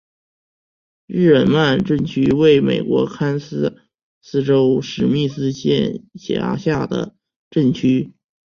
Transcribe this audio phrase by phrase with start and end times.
[1.05, 3.71] 日耳曼镇区为美国堪萨
[4.19, 7.15] 斯州史密斯县辖下的
[7.51, 8.11] 镇区。